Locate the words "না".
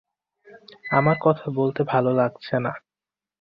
2.59-2.71